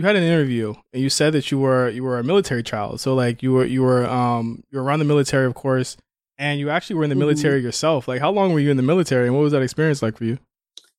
[0.00, 3.02] you had an interview and you said that you were you were a military child.
[3.02, 5.98] So like you were you were um you were around the military, of course,
[6.38, 7.20] and you actually were in the mm-hmm.
[7.20, 8.08] military yourself.
[8.08, 10.24] Like how long were you in the military, and what was that experience like for
[10.24, 10.38] you?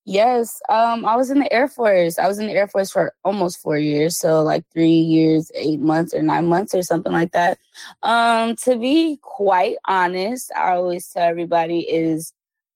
[0.06, 2.20] Yes, um, I was in the Air Force.
[2.20, 5.80] I was in the Air Force for almost four years, so like three years, eight
[5.80, 7.58] months, or nine months, or something like that.
[8.04, 12.34] Um, to be quite honest, I always tell everybody is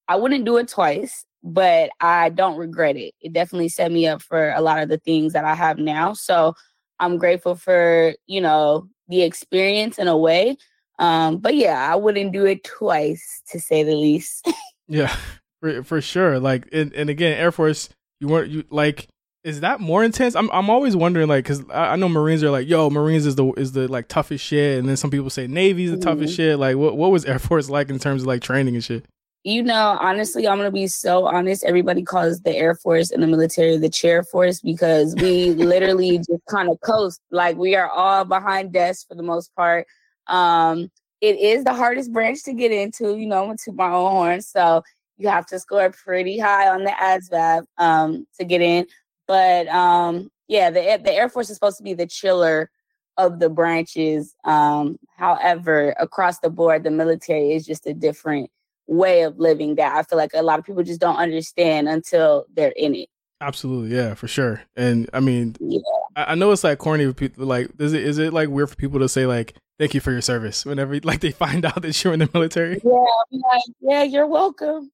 [0.07, 3.13] I wouldn't do it twice, but I don't regret it.
[3.21, 6.13] It definitely set me up for a lot of the things that I have now.
[6.13, 6.55] So
[6.99, 10.57] I'm grateful for you know the experience in a way.
[10.97, 14.49] Um, but yeah, I wouldn't do it twice, to say the least.
[14.87, 15.15] yeah
[15.61, 16.39] for for sure.
[16.39, 19.07] Like and, and again, Air Force, you weren't you like
[19.43, 20.35] is that more intense?
[20.35, 23.35] I'm I'm always wondering like because I, I, know Marines are like yo Marines is
[23.35, 26.09] the is the like toughest shit, and then some people say Navy's the mm-hmm.
[26.09, 26.57] toughest shit.
[26.57, 29.05] Like what what was Air Force like in terms of like training and shit?
[29.45, 31.63] You know, honestly, I'm gonna be so honest.
[31.65, 36.43] Everybody calls the Air Force and the military the chair force because we literally just
[36.49, 37.21] kind of coast.
[37.29, 39.85] Like we are all behind desks for the most part.
[40.25, 40.89] Um,
[41.21, 44.41] it is the hardest branch to get into, you know, to my own horn.
[44.41, 44.81] So
[45.17, 48.87] you have to score pretty high on the ASVAB um, to get in.
[49.27, 52.71] But um, yeah, the the Air Force is supposed to be the chiller
[53.17, 54.33] of the branches.
[54.43, 58.49] Um, however, across the board, the military is just a different
[58.87, 62.45] way of living that I feel like a lot of people just don't understand until
[62.53, 63.09] they're in it.
[63.41, 64.61] Absolutely, yeah, for sure.
[64.75, 65.79] And I mean, yeah.
[66.15, 67.45] I, I know it's like corny people.
[67.45, 70.11] Like, is it is it like weird for people to say like, "Thank you for
[70.11, 72.81] your service" whenever like they find out that you're in the military?
[72.83, 74.89] Yeah, like, yeah, you're welcome.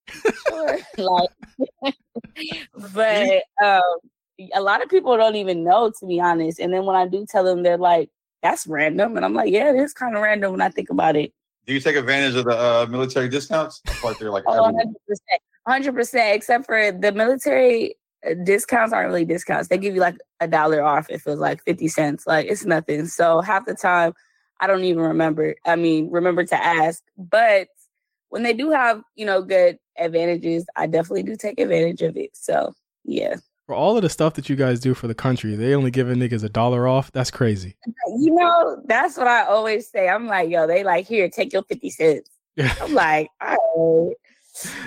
[0.47, 1.29] Sure, like,
[2.93, 3.81] but um,
[4.53, 6.59] a lot of people don't even know, to be honest.
[6.59, 8.09] And then when I do tell them, they're like,
[8.41, 11.15] "That's random," and I'm like, "Yeah, it is kind of random when I think about
[11.15, 11.31] it."
[11.65, 13.81] Do you take advantage of the uh, military discounts?
[14.03, 14.71] Like they're like, oh,
[15.65, 17.95] 100 percent, except for the military
[18.43, 19.67] discounts aren't really discounts.
[19.67, 21.09] They give you like a dollar off.
[21.09, 22.27] It feels like 50 cents.
[22.27, 23.07] Like it's nothing.
[23.07, 24.13] So half the time
[24.59, 25.55] I don't even remember.
[25.65, 27.03] I mean, remember to ask.
[27.17, 27.67] But
[28.29, 32.31] when they do have, you know, good advantages, I definitely do take advantage of it.
[32.35, 32.73] So
[33.03, 33.35] yeah.
[33.67, 36.17] For all of the stuff that you guys do for the country, they only giving
[36.17, 37.11] niggas a dollar off.
[37.11, 37.75] That's crazy.
[38.17, 40.09] You know, that's what I always say.
[40.09, 42.29] I'm like, yo, they like, here, take your 50 cents.
[42.81, 44.15] I'm like, all right.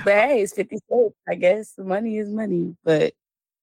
[0.05, 1.15] But hey, it's 50 cents.
[1.29, 2.77] I guess money is money.
[2.85, 3.15] But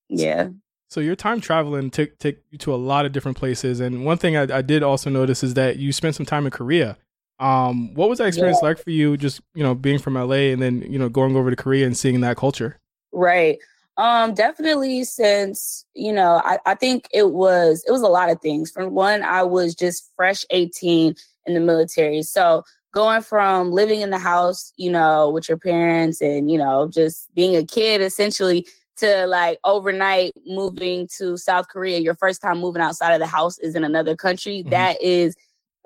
[0.09, 0.49] yeah.
[0.89, 4.17] So your time traveling took took you to a lot of different places, and one
[4.17, 6.97] thing I, I did also notice is that you spent some time in Korea.
[7.39, 8.67] Um, what was that experience yeah.
[8.67, 9.15] like for you?
[9.15, 11.95] Just you know, being from LA and then you know going over to Korea and
[11.95, 12.77] seeing that culture.
[13.13, 13.57] Right.
[13.97, 18.41] Um, definitely since, you know, I, I think it was it was a lot of
[18.41, 18.71] things.
[18.71, 21.15] From one, I was just fresh 18
[21.45, 22.23] in the military.
[22.23, 22.63] So
[22.93, 27.33] going from living in the house, you know, with your parents and, you know, just
[27.35, 28.65] being a kid essentially
[28.97, 33.57] to like overnight moving to South Korea, your first time moving outside of the house
[33.59, 34.59] is in another country.
[34.59, 34.69] Mm-hmm.
[34.69, 35.35] That is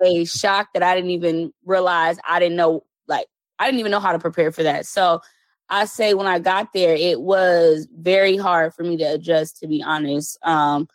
[0.02, 3.26] a shock that I didn't even realize I didn't know like
[3.58, 4.86] I didn't even know how to prepare for that.
[4.86, 5.20] So
[5.68, 9.66] I say when I got there, it was very hard for me to adjust, to
[9.66, 10.38] be honest.
[10.42, 10.88] Um,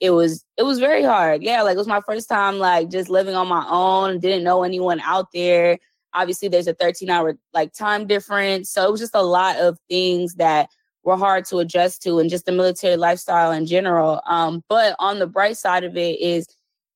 [0.00, 1.42] it was it was very hard.
[1.42, 4.62] Yeah, like it was my first time like just living on my own, didn't know
[4.62, 5.78] anyone out there.
[6.14, 8.70] Obviously, there's a 13 hour like time difference.
[8.70, 10.68] So it was just a lot of things that
[11.04, 14.20] were hard to adjust to and just the military lifestyle in general.
[14.26, 16.46] Um, but on the bright side of it is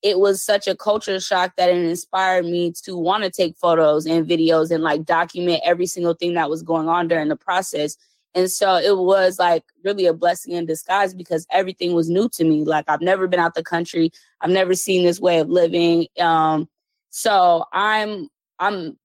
[0.03, 4.05] it was such a culture shock that it inspired me to want to take photos
[4.05, 7.97] and videos and like document every single thing that was going on during the process.
[8.35, 12.45] And so it was like really a blessing in disguise because everything was new to
[12.45, 12.65] me.
[12.65, 14.11] Like I've never been out the country.
[14.41, 16.07] I've never seen this way of living.
[16.19, 16.69] Um,
[17.11, 18.99] so I'm I'm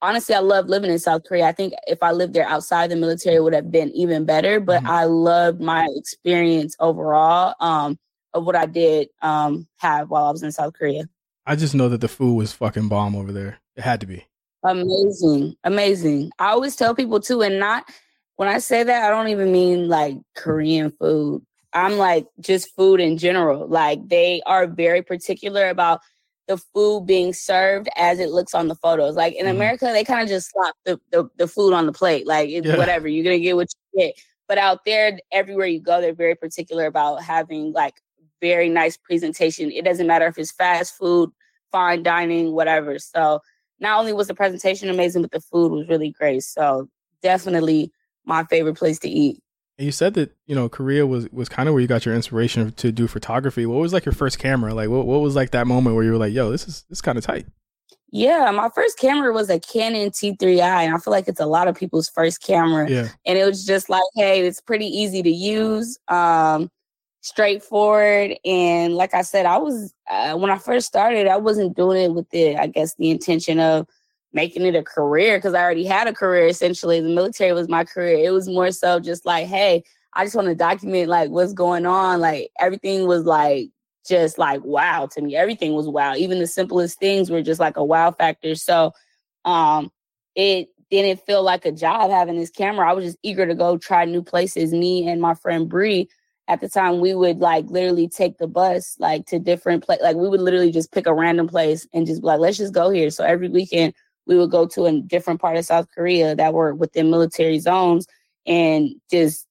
[0.00, 1.46] honestly, I love living in South Korea.
[1.46, 4.60] I think if I lived there outside the military, it would have been even better.
[4.60, 4.92] But mm-hmm.
[4.92, 7.98] I loved my experience overall um,
[8.36, 11.08] of what I did um, have while I was in South Korea.
[11.46, 13.58] I just know that the food was fucking bomb over there.
[13.76, 14.26] It had to be
[14.62, 16.30] amazing, amazing.
[16.38, 17.88] I always tell people too, and not
[18.36, 21.44] when I say that, I don't even mean like Korean food.
[21.72, 23.66] I'm like just food in general.
[23.66, 26.00] Like they are very particular about
[26.48, 29.16] the food being served as it looks on the photos.
[29.16, 29.56] Like in mm-hmm.
[29.56, 32.26] America, they kind of just slop the, the, the, food on the plate.
[32.26, 32.76] Like it's yeah.
[32.76, 34.14] whatever, you're gonna get what you get.
[34.48, 37.94] But out there, everywhere you go, they're very particular about having like
[38.40, 39.70] very nice presentation.
[39.70, 41.30] It doesn't matter if it's fast food,
[41.72, 42.98] fine dining, whatever.
[42.98, 43.40] So
[43.80, 46.42] not only was the presentation amazing, but the food was really great.
[46.42, 46.88] So
[47.22, 47.92] definitely
[48.24, 49.40] my favorite place to eat.
[49.78, 52.14] And you said that you know Korea was was kind of where you got your
[52.14, 53.66] inspiration to do photography.
[53.66, 54.72] What was like your first camera?
[54.72, 57.02] Like what what was like that moment where you were like, "Yo, this is this
[57.02, 57.46] kind of tight."
[58.10, 61.68] Yeah, my first camera was a Canon T3i, and I feel like it's a lot
[61.68, 62.88] of people's first camera.
[62.88, 65.98] Yeah, and it was just like, hey, it's pretty easy to use.
[66.08, 66.70] Um,
[67.26, 68.38] straightforward.
[68.44, 72.14] And like I said, I was uh, when I first started, I wasn't doing it
[72.14, 73.88] with the, I guess, the intention of
[74.32, 76.46] making it a career because I already had a career.
[76.46, 78.16] Essentially, the military was my career.
[78.18, 79.82] It was more so just like, hey,
[80.12, 82.20] I just want to document like what's going on.
[82.20, 83.70] Like everything was like
[84.06, 85.34] just like wow to me.
[85.34, 86.14] Everything was wow.
[86.14, 88.54] Even the simplest things were just like a wow factor.
[88.54, 88.92] So,
[89.44, 89.90] um,
[90.36, 92.88] it didn't feel like a job having this camera.
[92.88, 94.72] I was just eager to go try new places.
[94.72, 96.08] Me and my friend Bree
[96.48, 100.16] at the time we would like literally take the bus like to different place like
[100.16, 102.90] we would literally just pick a random place and just be like let's just go
[102.90, 103.10] here.
[103.10, 103.94] So every weekend
[104.26, 108.06] we would go to a different part of south korea that were within military zones
[108.46, 109.46] and just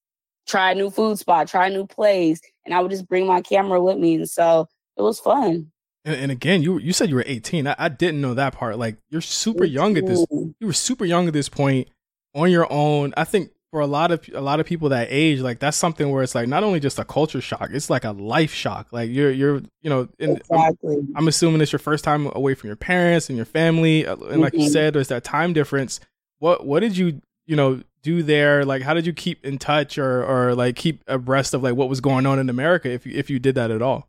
[0.48, 3.42] try a new food spot try a new place and i would just bring my
[3.42, 4.68] camera with me and so
[4.98, 5.72] it was fun.
[6.04, 8.78] And, and again you you said you were 18 I, I, didn't know that part.
[8.78, 11.90] Like you're super young at this you were super young at this point
[12.34, 13.14] on your own.
[13.18, 16.10] I think for a lot of a lot of people that age, like that's something
[16.10, 18.88] where it's like not only just a culture shock, it's like a life shock.
[18.94, 20.96] Like you're you're you know, in, exactly.
[20.96, 24.16] I'm, I'm, assuming it's your first time away from your parents and your family, uh,
[24.16, 24.62] and like mm-hmm.
[24.62, 26.00] you said, there's that time difference.
[26.40, 28.64] What what did you you know do there?
[28.64, 31.90] Like how did you keep in touch or or like keep abreast of like what
[31.90, 34.08] was going on in America if you if you did that at all?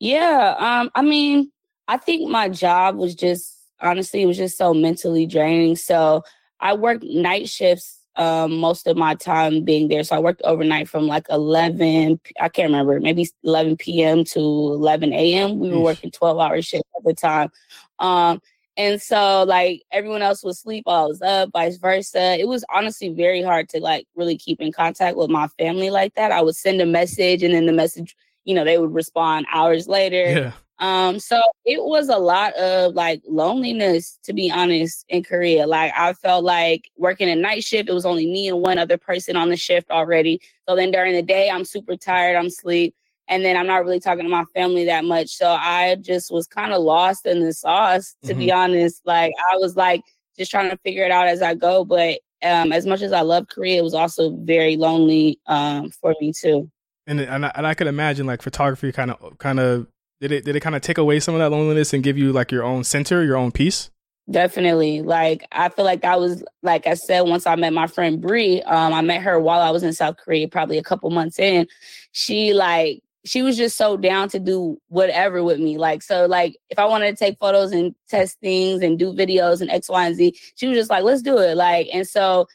[0.00, 1.52] Yeah, um, I mean,
[1.86, 5.76] I think my job was just honestly it was just so mentally draining.
[5.76, 6.24] So
[6.58, 10.02] I worked night shifts um, most of my time being there.
[10.04, 14.24] So I worked overnight from like 11, I can't remember, maybe 11 p.m.
[14.24, 15.58] to 11 a.m.
[15.58, 17.50] We were working 12 hour shifts at the time.
[17.98, 18.40] Um,
[18.78, 22.38] and so like everyone else was asleep while I was up, vice versa.
[22.38, 26.14] It was honestly very hard to like really keep in contact with my family like
[26.14, 26.32] that.
[26.32, 29.88] I would send a message and then the message, you know, they would respond hours
[29.88, 30.30] later.
[30.30, 30.52] Yeah.
[30.78, 35.66] Um, so it was a lot of like loneliness, to be honest, in Korea.
[35.66, 38.98] Like I felt like working a night shift, it was only me and one other
[38.98, 40.40] person on the shift already.
[40.68, 42.94] So then during the day, I'm super tired, I'm sleep,
[43.28, 45.30] and then I'm not really talking to my family that much.
[45.30, 48.38] So I just was kind of lost in the sauce, to mm-hmm.
[48.38, 49.00] be honest.
[49.06, 50.02] Like I was like
[50.38, 51.84] just trying to figure it out as I go.
[51.84, 56.14] But um, as much as I love Korea, it was also very lonely um, for
[56.20, 56.70] me too.
[57.06, 59.86] And and I, and I could imagine like photography kind of kind of
[60.20, 62.32] did it did it kind of take away some of that loneliness and give you
[62.32, 63.90] like your own center, your own peace?
[64.30, 65.02] Definitely.
[65.02, 68.62] Like I feel like I was like I said once I met my friend Bree,
[68.62, 71.66] um I met her while I was in South Korea probably a couple months in.
[72.12, 75.78] She like she was just so down to do whatever with me.
[75.78, 79.60] Like so like if I wanted to take photos and test things and do videos
[79.60, 81.56] and X, Y, and Z, she was just like, let's do it.
[81.56, 82.46] Like and so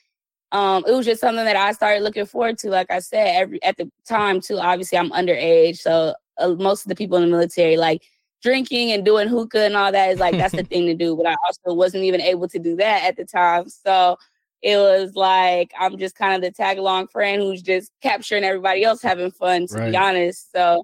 [0.51, 2.69] um, it was just something that I started looking forward to.
[2.69, 4.59] Like I said, every at the time too.
[4.59, 8.03] Obviously, I'm underage, so uh, most of the people in the military like
[8.41, 11.15] drinking and doing hookah and all that is like that's the thing to do.
[11.15, 14.17] But I also wasn't even able to do that at the time, so
[14.61, 18.83] it was like I'm just kind of the tag along friend who's just capturing everybody
[18.83, 19.67] else having fun.
[19.67, 19.91] To right.
[19.91, 20.83] be honest, so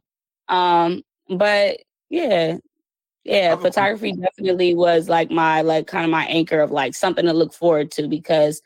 [0.50, 1.78] um, but
[2.10, 2.58] yeah,
[3.24, 7.34] yeah, photography definitely was like my like kind of my anchor of like something to
[7.34, 8.62] look forward to because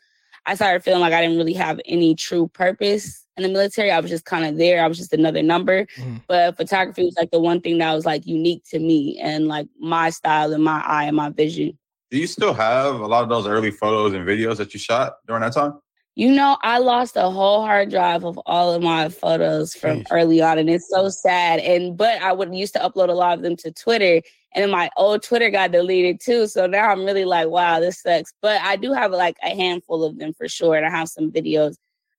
[0.46, 3.90] I started feeling like I didn't really have any true purpose in the military.
[3.90, 4.84] I was just kind of there.
[4.84, 5.86] I was just another number.
[5.96, 6.16] Mm-hmm.
[6.28, 9.68] But photography was like the one thing that was like unique to me and like
[9.78, 11.78] my style and my eye and my vision.
[12.10, 15.14] Do you still have a lot of those early photos and videos that you shot
[15.26, 15.78] during that time?
[16.14, 20.06] You know, I lost a whole hard drive of all of my photos from Jeez.
[20.10, 21.60] early on, and it's so sad.
[21.60, 24.20] And but I would used to upload a lot of them to Twitter,
[24.54, 26.46] and then my old Twitter got deleted too.
[26.48, 28.34] So now I'm really like, wow, this sucks.
[28.42, 31.32] But I do have like a handful of them for sure, and I have some
[31.32, 31.76] videos.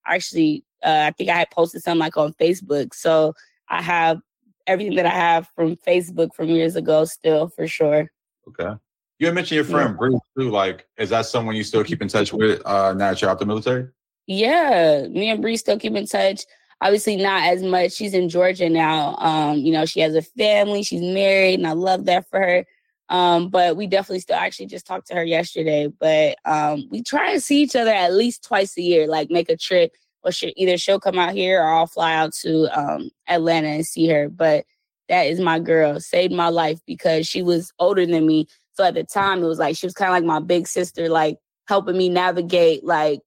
[0.07, 2.93] Actually, uh, I think I had posted some like on Facebook.
[2.93, 3.33] So
[3.69, 4.21] I have
[4.67, 8.11] everything that I have from Facebook from years ago still for sure.
[8.47, 8.73] Okay.
[9.19, 9.97] You had mentioned your friend yeah.
[9.97, 10.49] Bruce too.
[10.49, 13.39] Like, is that someone you still keep in touch with uh, now that you're out
[13.39, 13.87] the military?
[14.25, 16.45] Yeah, me and Bree still keep in touch.
[16.81, 17.93] Obviously, not as much.
[17.93, 19.15] She's in Georgia now.
[19.17, 20.83] Um, you know, she has a family.
[20.83, 22.65] She's married, and I love that for her.
[23.09, 25.87] Um, but we definitely still actually just talked to her yesterday.
[25.87, 29.49] But um, we try and see each other at least twice a year, like make
[29.49, 33.09] a trip or she, either she'll come out here or I'll fly out to um,
[33.27, 34.29] Atlanta and see her.
[34.29, 34.65] But
[35.09, 38.47] that is my girl, saved my life because she was older than me.
[38.73, 41.09] So at the time, it was like she was kind of like my big sister,
[41.09, 41.37] like
[41.67, 43.19] helping me navigate like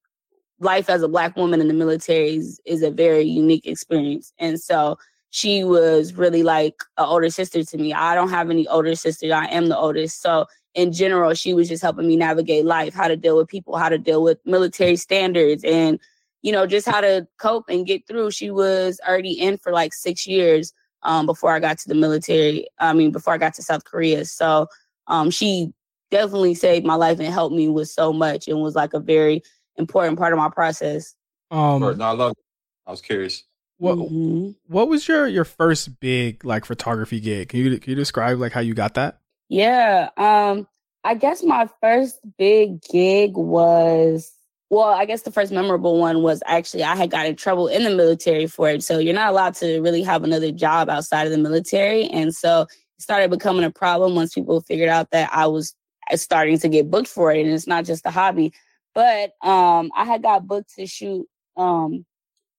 [0.58, 4.32] life as a black woman in the military is, is a very unique experience.
[4.38, 4.96] And so
[5.30, 7.92] she was really like an older sister to me.
[7.92, 9.30] I don't have any older sisters.
[9.30, 10.22] I am the oldest.
[10.22, 13.76] So in general, she was just helping me navigate life, how to deal with people,
[13.76, 16.00] how to deal with military standards and
[16.46, 18.30] you know, just how to cope and get through.
[18.30, 20.72] She was already in for like six years
[21.02, 22.68] um, before I got to the military.
[22.78, 24.24] I mean, before I got to South Korea.
[24.26, 24.68] So
[25.08, 25.72] um, she
[26.12, 29.42] definitely saved my life and helped me with so much and was like a very
[29.74, 31.16] important part of my process.
[31.50, 32.30] Um, no, I love.
[32.30, 32.38] It.
[32.86, 33.42] I was curious.
[33.78, 34.50] What mm-hmm.
[34.68, 37.48] What was your your first big like photography gig?
[37.48, 39.18] Can you can you describe like how you got that?
[39.48, 40.68] Yeah, um,
[41.02, 44.30] I guess my first big gig was
[44.68, 47.84] well, I guess the first memorable one was actually I had got in trouble in
[47.84, 48.82] the military for it.
[48.82, 52.62] So you're not allowed to really have another job outside of the military, and so
[52.62, 55.74] it started becoming a problem once people figured out that I was
[56.10, 58.52] uh, starting to get booked for it, and it's not just a hobby.
[58.94, 62.04] But um, I had got booked to shoot um,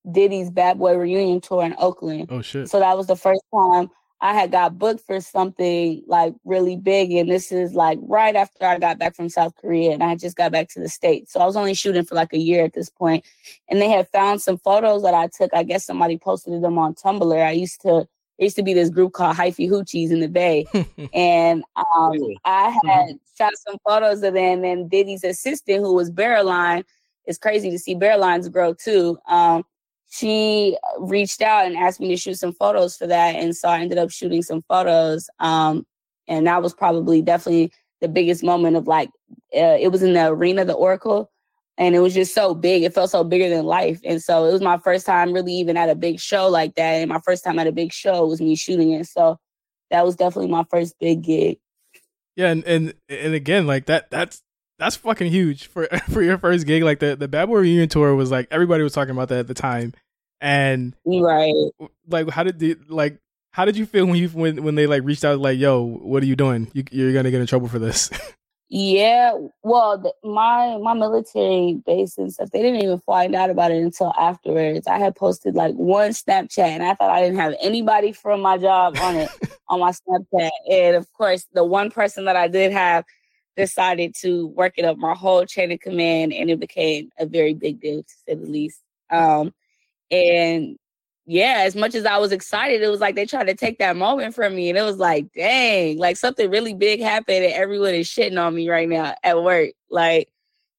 [0.09, 2.27] Diddy's Bad Boy reunion tour in Oakland.
[2.31, 2.69] Oh shit!
[2.69, 7.11] So that was the first time I had got booked for something like really big,
[7.11, 10.35] and this is like right after I got back from South Korea, and I just
[10.35, 11.33] got back to the states.
[11.33, 13.25] So I was only shooting for like a year at this point,
[13.69, 15.53] and they had found some photos that I took.
[15.53, 17.45] I guess somebody posted them on Tumblr.
[17.45, 18.07] I used to
[18.37, 20.65] there used to be this group called Hyphy Hoochies in the Bay,
[21.13, 23.15] and um, I had mm-hmm.
[23.37, 24.63] shot some photos of them.
[24.63, 26.83] And Diddy's assistant, who was Barreline,
[27.25, 29.17] it's crazy to see Barrelines grow too.
[29.27, 29.63] Um,
[30.09, 33.35] she reached out and asked me to shoot some photos for that.
[33.35, 35.29] And so I ended up shooting some photos.
[35.39, 35.85] Um,
[36.27, 37.71] and that was probably definitely
[38.01, 39.09] the biggest moment of like,
[39.55, 41.31] uh, it was in the arena, the Oracle,
[41.77, 42.83] and it was just so big.
[42.83, 43.99] It felt so bigger than life.
[44.03, 46.93] And so it was my first time really even at a big show like that.
[46.93, 49.07] And my first time at a big show was me shooting it.
[49.07, 49.37] So
[49.91, 51.59] that was definitely my first big gig.
[52.35, 54.43] Yeah, and and and again, like that that's
[54.79, 56.83] that's fucking huge for for your first gig.
[56.83, 59.47] Like the the Bad Boy reunion tour was like everybody was talking about that at
[59.47, 59.93] the time,
[60.41, 61.53] and right,
[62.07, 63.19] like how did the like
[63.51, 66.23] how did you feel when you when when they like reached out like yo what
[66.23, 66.69] are you doing?
[66.73, 68.09] You, you're gonna get in trouble for this.
[68.69, 69.33] Yeah.
[69.63, 73.81] Well the, my my military base and stuff they didn't even find out about it
[73.81, 74.87] until afterwards.
[74.87, 78.57] I had posted like one snapchat and i thought i didn't have anybody from my
[78.57, 79.29] job on it
[79.69, 80.49] on my snapchat.
[80.69, 83.05] And of course the one person that i did have
[83.57, 87.53] decided to work it up my whole chain of command and it became a very
[87.53, 88.79] big deal to say the least.
[89.09, 89.53] Um,
[90.11, 90.77] and
[91.25, 93.97] yeah, as much as I was excited, it was like they tried to take that
[93.97, 94.69] moment from me.
[94.69, 98.55] And it was like, dang, like something really big happened and everyone is shitting on
[98.55, 99.71] me right now at work.
[99.89, 100.29] Like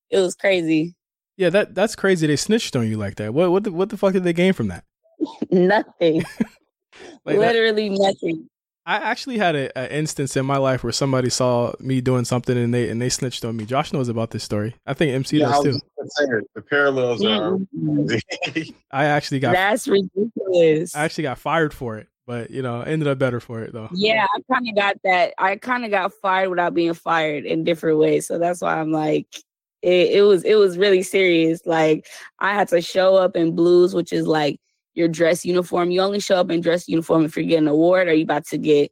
[0.09, 0.95] it was crazy.
[1.37, 2.27] Yeah, that that's crazy.
[2.27, 3.35] They snitched on you like that.
[3.35, 4.85] What what the what the fuck did they gain from that?
[5.51, 6.25] nothing.
[7.25, 8.49] like Literally that, nothing.
[8.89, 12.73] I actually had an instance in my life where somebody saw me doing something and
[12.73, 13.67] they and they snitched on me.
[13.67, 14.75] Josh knows about this story.
[14.87, 15.81] I think MC yeah, does too.
[16.55, 17.59] the parallels are.
[18.91, 20.97] I actually got that's ridiculous.
[20.97, 23.91] I actually got fired for it, but you know, ended up better for it though.
[23.93, 25.35] Yeah, I kind of got that.
[25.37, 28.27] I kind of got fired without being fired in different ways.
[28.27, 29.27] So that's why I'm like,
[29.83, 31.61] it, it was it was really serious.
[31.67, 32.07] Like
[32.39, 34.59] I had to show up in blues, which is like
[34.99, 35.93] your dress uniform.
[35.93, 38.47] You only show up in dress uniform if you're getting an award or you about
[38.47, 38.91] to get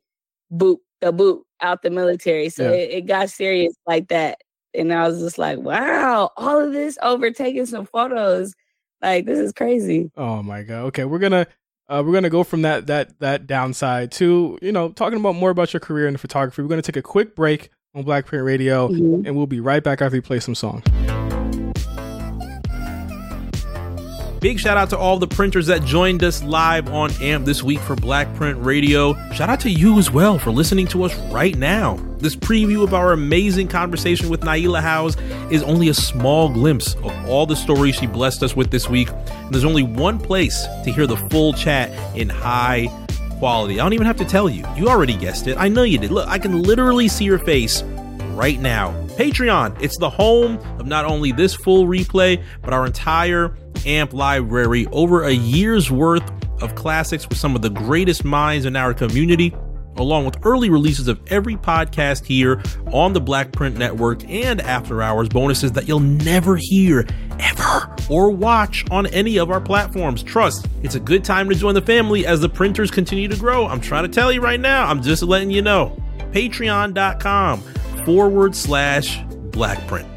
[0.51, 2.49] boot the boot out the military.
[2.49, 2.77] So yeah.
[2.77, 4.39] it, it, got serious like that.
[4.73, 8.55] And I was just like, wow, all of this over taking some photos.
[9.03, 10.11] Like this is crazy.
[10.17, 10.85] Oh my god.
[10.87, 11.47] Okay, we're gonna
[11.89, 15.51] uh, we're gonna go from that that that downside to you know talking about more
[15.51, 16.63] about your career in photography.
[16.63, 19.27] We're gonna take a quick break on Black Print Radio, mm-hmm.
[19.27, 20.85] and we'll be right back after we play some songs.
[24.47, 27.81] Big shout out to all the printers that joined us live on AMP this week
[27.81, 29.15] for Black Print Radio.
[29.33, 31.97] Shout out to you as well for listening to us right now.
[32.19, 37.29] This preview of our amazing conversation with Nailah Howze is only a small glimpse of
[37.29, 39.09] all the stories she blessed us with this week.
[39.11, 42.87] And there's only one place to hear the full chat in high
[43.41, 43.81] quality.
[43.81, 44.65] I don't even have to tell you.
[44.77, 45.57] You already guessed it.
[45.59, 46.13] I know you did.
[46.13, 47.83] Look, I can literally see your face
[48.37, 48.93] right now.
[49.17, 53.57] Patreon, it's the home of not only this full replay, but our entire
[53.87, 56.31] AMP library, over a year's worth
[56.63, 59.55] of classics with some of the greatest minds in our community,
[59.97, 62.63] along with early releases of every podcast here
[62.93, 67.07] on the Black Print Network and after hours bonuses that you'll never hear
[67.39, 70.23] ever or watch on any of our platforms.
[70.23, 73.67] Trust, it's a good time to join the family as the printers continue to grow.
[73.67, 75.97] I'm trying to tell you right now, I'm just letting you know.
[76.33, 77.61] Patreon.com
[78.05, 80.16] forward slash blackprint.